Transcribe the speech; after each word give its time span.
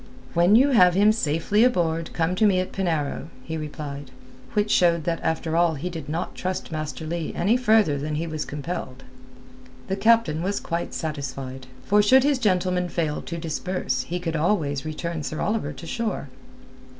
"When 0.33 0.55
you 0.55 0.69
have 0.69 0.95
him 0.95 1.11
safely 1.11 1.63
aboard 1.63 2.11
come 2.13 2.33
to 2.37 2.47
me 2.47 2.59
at 2.59 2.71
Penarrow," 2.71 3.27
he 3.43 3.55
replied, 3.55 4.09
which 4.53 4.71
showed 4.71 5.03
that 5.03 5.21
after 5.21 5.55
all 5.55 5.75
he 5.75 5.91
did 5.91 6.09
not 6.09 6.33
trust 6.33 6.71
Master 6.71 7.05
Leigh 7.05 7.31
any 7.35 7.55
further 7.55 7.99
than 7.99 8.15
he 8.15 8.25
was 8.25 8.43
compelled. 8.43 9.03
The 9.89 9.95
captain 9.95 10.41
was 10.41 10.59
quite 10.59 10.95
satisfied. 10.95 11.67
For 11.85 12.01
should 12.01 12.23
his 12.23 12.39
gentleman 12.39 12.89
fail 12.89 13.21
to 13.21 13.37
disburse 13.37 14.01
he 14.09 14.19
could 14.19 14.35
always 14.35 14.85
return 14.85 15.21
Sir 15.21 15.39
Oliver 15.39 15.71
to 15.71 15.85
shore. 15.85 16.29